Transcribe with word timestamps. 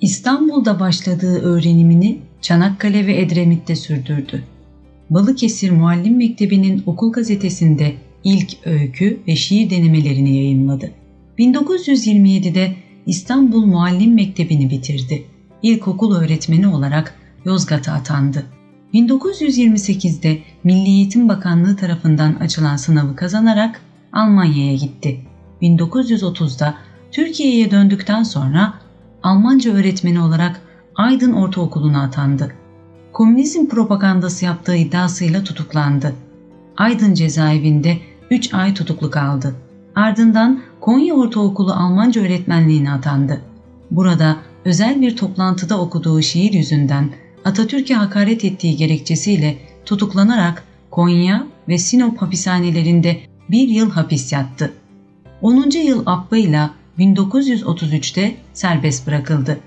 İstanbul'da 0.00 0.80
başladığı 0.80 1.38
öğrenimini 1.38 2.18
Çanakkale 2.40 3.06
ve 3.06 3.20
Edremit'te 3.20 3.76
sürdürdü. 3.76 4.42
Balıkesir 5.10 5.70
Muallim 5.70 6.16
Mektebi'nin 6.16 6.82
okul 6.86 7.12
gazetesinde 7.12 7.94
ilk 8.24 8.66
öykü 8.66 9.20
ve 9.28 9.36
şiir 9.36 9.70
denemelerini 9.70 10.36
yayınladı. 10.36 10.90
1927'de 11.38 12.76
İstanbul 13.06 13.66
Muallim 13.66 14.14
Mektebi'ni 14.14 14.70
bitirdi. 14.70 15.24
İlkokul 15.62 16.16
öğretmeni 16.16 16.68
olarak 16.68 17.14
Yozgat'a 17.44 17.92
atandı. 17.92 18.46
1928'de 18.94 20.38
Milli 20.64 20.88
Eğitim 20.88 21.28
Bakanlığı 21.28 21.76
tarafından 21.76 22.34
açılan 22.34 22.76
sınavı 22.76 23.16
kazanarak 23.16 23.80
Almanya'ya 24.12 24.74
gitti. 24.74 25.20
1930'da 25.62 26.74
Türkiye'ye 27.12 27.70
döndükten 27.70 28.22
sonra 28.22 28.74
Almanca 29.26 29.72
öğretmeni 29.72 30.20
olarak 30.20 30.60
Aydın 30.94 31.32
Ortaokulu'na 31.32 32.02
atandı. 32.02 32.52
Komünizm 33.12 33.66
propagandası 33.66 34.44
yaptığı 34.44 34.76
iddiasıyla 34.76 35.44
tutuklandı. 35.44 36.14
Aydın 36.76 37.14
cezaevinde 37.14 37.98
3 38.30 38.54
ay 38.54 38.74
tutuklu 38.74 39.10
kaldı. 39.10 39.54
Ardından 39.94 40.60
Konya 40.80 41.14
Ortaokulu 41.14 41.72
Almanca 41.72 42.22
öğretmenliğine 42.22 42.92
atandı. 42.92 43.40
Burada 43.90 44.36
özel 44.64 45.00
bir 45.00 45.16
toplantıda 45.16 45.80
okuduğu 45.80 46.22
şiir 46.22 46.52
yüzünden 46.52 47.10
Atatürk'e 47.44 47.94
hakaret 47.94 48.44
ettiği 48.44 48.76
gerekçesiyle 48.76 49.58
tutuklanarak 49.84 50.64
Konya 50.90 51.46
ve 51.68 51.78
Sinop 51.78 52.22
hapishanelerinde 52.22 53.20
bir 53.50 53.68
yıl 53.68 53.90
hapis 53.90 54.32
yattı. 54.32 54.72
10. 55.42 55.70
yıl 55.70 56.02
affıyla 56.06 56.70
1933'te 56.98 58.36
serbest 58.52 59.06
bırakıldı. 59.06 59.58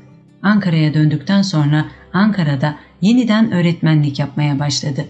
Ankara'ya 0.44 0.94
döndükten 0.94 1.41
sonra 1.41 1.86
Ankara'da 2.13 2.75
yeniden 3.02 3.52
öğretmenlik 3.52 4.19
yapmaya 4.19 4.59
başladı. 4.59 5.05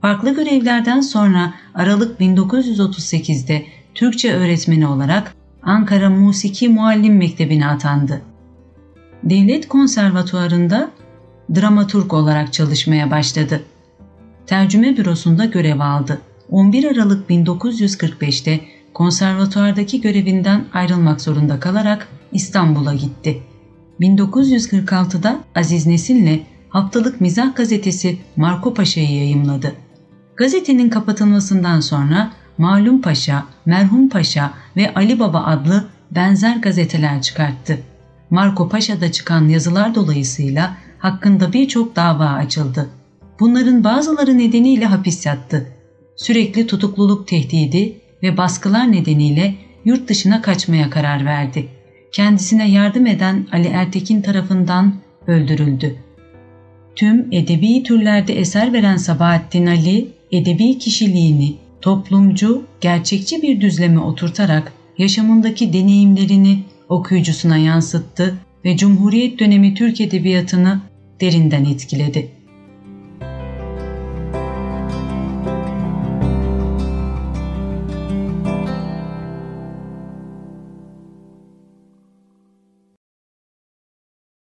Farklı 0.00 0.34
görevlerden 0.34 1.00
sonra 1.00 1.54
Aralık 1.74 2.20
1938'de 2.20 3.64
Türkçe 3.94 4.34
öğretmeni 4.34 4.86
olarak 4.86 5.34
Ankara 5.62 6.10
Musiki 6.10 6.68
Muallim 6.68 7.16
Mektebi'ne 7.16 7.66
atandı. 7.66 8.22
Devlet 9.22 9.68
Konservatuarı'nda 9.68 10.90
dramaturg 11.54 12.12
olarak 12.12 12.52
çalışmaya 12.52 13.10
başladı. 13.10 13.62
Tercüme 14.46 14.96
bürosunda 14.96 15.44
görev 15.44 15.80
aldı. 15.80 16.20
11 16.50 16.84
Aralık 16.84 17.30
1945'te 17.30 18.60
konservatuardaki 18.94 20.00
görevinden 20.00 20.64
ayrılmak 20.72 21.20
zorunda 21.20 21.60
kalarak 21.60 22.08
İstanbul'a 22.32 22.94
gitti. 22.94 23.42
1946'da 24.00 25.40
Aziz 25.54 25.86
Nesin'le 25.86 26.40
haftalık 26.68 27.20
mizah 27.20 27.56
gazetesi 27.56 28.18
Marco 28.36 28.74
Paşa'yı 28.74 29.16
yayımladı. 29.16 29.72
Gazetenin 30.36 30.90
kapatılmasından 30.90 31.80
sonra 31.80 32.32
Malum 32.58 33.02
Paşa, 33.02 33.44
Merhum 33.66 34.08
Paşa 34.08 34.52
ve 34.76 34.94
Ali 34.94 35.20
Baba 35.20 35.44
adlı 35.44 35.88
benzer 36.10 36.56
gazeteler 36.56 37.22
çıkarttı. 37.22 37.78
Marco 38.30 38.68
Paşa'da 38.68 39.12
çıkan 39.12 39.48
yazılar 39.48 39.94
dolayısıyla 39.94 40.76
hakkında 40.98 41.52
birçok 41.52 41.96
dava 41.96 42.26
açıldı. 42.26 42.90
Bunların 43.40 43.84
bazıları 43.84 44.38
nedeniyle 44.38 44.86
hapis 44.86 45.26
yattı. 45.26 45.66
Sürekli 46.16 46.66
tutukluluk 46.66 47.28
tehdidi 47.28 48.00
ve 48.22 48.36
baskılar 48.36 48.92
nedeniyle 48.92 49.54
yurt 49.84 50.08
dışına 50.08 50.42
kaçmaya 50.42 50.90
karar 50.90 51.24
verdi. 51.24 51.68
Kendisine 52.12 52.70
yardım 52.70 53.06
eden 53.06 53.46
Ali 53.52 53.68
Ertekin 53.68 54.22
tarafından 54.22 54.94
öldürüldü. 55.26 55.96
Tüm 56.96 57.28
edebi 57.32 57.82
türlerde 57.82 58.38
eser 58.38 58.72
veren 58.72 58.96
Sabahattin 58.96 59.66
Ali, 59.66 60.08
edebi 60.32 60.78
kişiliğini 60.78 61.54
toplumcu, 61.80 62.64
gerçekçi 62.80 63.42
bir 63.42 63.60
düzleme 63.60 64.00
oturtarak 64.00 64.72
yaşamındaki 64.98 65.72
deneyimlerini 65.72 66.64
okuyucusuna 66.88 67.56
yansıttı 67.56 68.38
ve 68.64 68.76
Cumhuriyet 68.76 69.38
dönemi 69.38 69.74
Türk 69.74 70.00
edebiyatını 70.00 70.80
derinden 71.20 71.64
etkiledi. 71.64 72.39